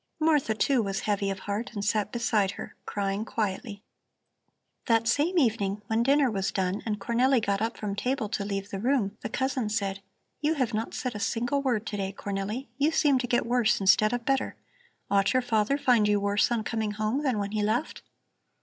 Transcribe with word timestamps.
Martha, 0.19 0.55
too, 0.55 0.81
was 0.81 1.01
heavy 1.01 1.29
of 1.29 1.41
heart, 1.41 1.73
and 1.75 1.85
sat 1.85 2.11
beside 2.11 2.49
her, 2.53 2.75
crying 2.87 3.23
quietly. 3.23 3.83
That 4.87 5.07
same 5.07 5.37
evening 5.37 5.83
when 5.85 6.01
dinner 6.01 6.31
was 6.31 6.51
done 6.51 6.81
and 6.87 6.99
Cornelli 6.99 7.39
got 7.39 7.61
up 7.61 7.77
from 7.77 7.95
table 7.95 8.27
to 8.29 8.43
leave 8.43 8.71
the 8.71 8.79
room, 8.79 9.15
the 9.21 9.29
cousin 9.29 9.69
said: 9.69 9.99
"You 10.39 10.55
have 10.55 10.73
not 10.73 10.95
said 10.95 11.13
a 11.13 11.19
single 11.19 11.61
word 11.61 11.85
to 11.85 11.97
day, 11.97 12.15
Cornelli. 12.17 12.67
You 12.79 12.89
seem 12.89 13.19
to 13.19 13.27
get 13.27 13.45
worse 13.45 13.79
instead 13.79 14.11
of 14.11 14.25
better! 14.25 14.55
Ought 15.11 15.33
your 15.33 15.41
father 15.43 15.77
find 15.77 16.07
you 16.07 16.19
worse 16.19 16.49
on 16.49 16.63
coming 16.63 16.93
home 16.93 17.21
than 17.21 17.37
when 17.37 17.51
he 17.51 17.61
left?" 17.61 18.01